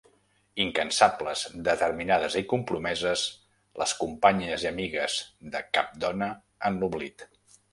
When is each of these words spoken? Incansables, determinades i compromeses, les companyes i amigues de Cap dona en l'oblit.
Incansables, 0.63 1.43
determinades 1.67 2.37
i 2.41 2.43
compromeses, 2.55 3.27
les 3.83 3.93
companyes 4.01 4.65
i 4.67 4.71
amigues 4.73 5.19
de 5.57 5.63
Cap 5.79 5.97
dona 6.07 6.35
en 6.73 6.81
l'oblit. 6.83 7.29